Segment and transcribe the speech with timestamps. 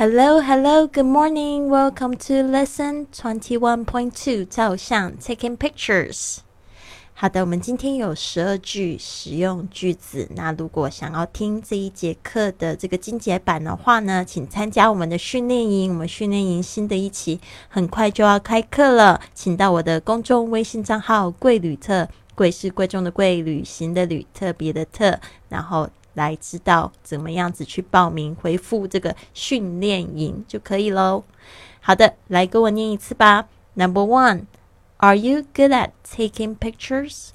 [0.00, 1.68] Hello, hello, good morning.
[1.68, 4.44] Welcome to lesson twenty-one point two.
[4.44, 6.36] 照相 taking pictures.
[7.14, 10.28] 好的，我们今天有十二句实用句子。
[10.36, 15.90] 那如果想要听这一节课的这个精简版的话呢，请参加我们的训练营。
[15.90, 25.18] 我们训练营新的一期很快就要开课了，请到我的公众微信账号“贵旅特”，贵是贵重的贵，旅行的旅，特别的特，
[25.48, 25.90] 然后。
[26.18, 31.22] 来知道怎么样子去报名，回复这个训练营就可以喽。
[31.80, 33.48] 好的，来跟我念一次吧。
[33.74, 34.46] Number one,
[34.98, 37.28] Are you good at taking pictures?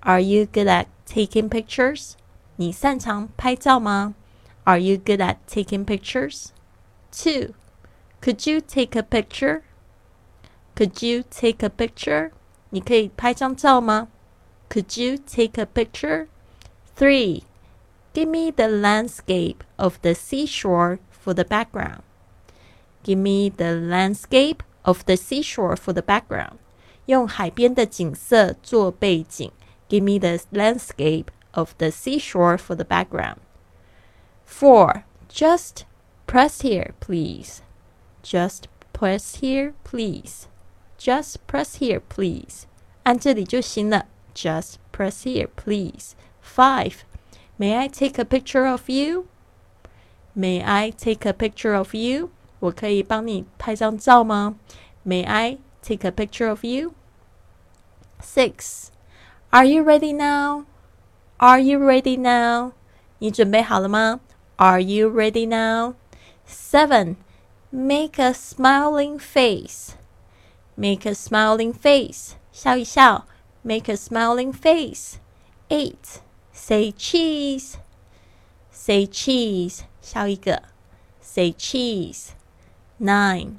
[0.00, 2.12] Are you good at taking pictures?
[2.56, 4.14] 你擅长拍照吗
[4.64, 6.48] ？Are you good at taking pictures?
[7.10, 7.54] Two,
[8.20, 9.62] Could you take a picture?
[10.76, 12.32] Could you take a picture?
[12.70, 14.08] 你可以拍张照吗
[14.68, 16.26] ？Could you take a picture?
[16.96, 17.44] Three.
[18.17, 22.03] Give me the landscape of the seashore for the background.
[23.03, 26.59] Give me the landscape of the seashore for the background.
[27.07, 29.51] 用海边的景色做背景。
[29.89, 33.37] Give me the landscape of the seashore for the background.
[34.45, 35.03] Four.
[35.29, 35.85] Just
[36.27, 37.61] press here, please.
[38.23, 40.47] Just press here, please.
[40.97, 42.65] Just press here, please.
[43.03, 44.05] 按这里就行了。
[44.33, 46.13] Just press here, please.
[46.41, 46.99] Five.
[47.57, 49.27] May I take a picture of you?
[50.35, 52.29] May I take a picture of you?
[52.59, 54.55] 我可以帮你拍张照吗？
[55.05, 56.93] May I take a picture of you?
[58.21, 58.87] Six.
[59.51, 60.65] Are you ready now?
[61.37, 62.71] Are you ready now?
[63.19, 64.21] 你准备好了吗？
[64.55, 65.95] Are you ready now?
[66.47, 67.17] Seven.
[67.69, 69.95] Make a smiling face.
[70.75, 72.33] Make a smiling face.
[72.51, 73.25] 笑一笑。
[73.61, 75.15] Make a smiling face.
[75.69, 76.21] Eight.
[76.57, 77.77] Say cheese.
[78.71, 79.81] Say cheese.
[80.01, 80.63] 笑一个。
[81.21, 82.29] Say cheese.
[82.99, 83.57] Nine.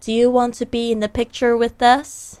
[0.00, 2.38] Do you want to be in the picture with us?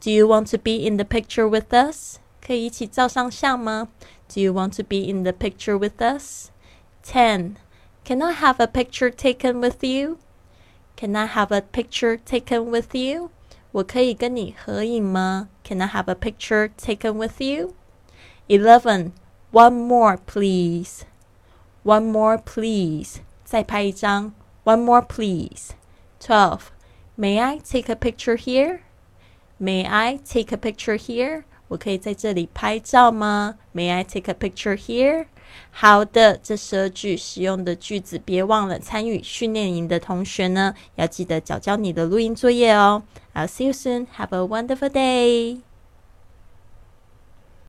[0.00, 2.18] Do you want to be in the picture with us?
[2.44, 3.88] 可以一起照上相吗？
[4.28, 6.50] Do you want to be in the picture with us?
[7.04, 7.56] Ten.
[8.04, 10.18] Can I have a picture taken with you?
[10.96, 13.30] Can I have a picture taken with you?
[13.70, 15.48] 我可以跟你合影吗？
[15.64, 17.74] Can I have a picture taken with you?
[18.48, 19.12] Eleven.
[19.50, 21.02] One more, please.
[21.84, 23.16] One more, please.
[23.44, 24.32] 再拍一张。
[24.64, 25.70] One more, please.
[26.20, 26.60] Twelve.
[27.16, 28.80] May I take a picture here?
[29.60, 31.44] May I take a picture here?
[31.68, 33.58] 我可以在这里拍照吗？
[33.74, 35.26] May I take a picture here?
[35.70, 43.02] 好的，这十二句实用的句子，别忘了参与训练营的同学呢，要记得交交你的录音作业哦。
[43.34, 44.06] I'll see you soon.
[44.16, 45.60] Have a wonderful day.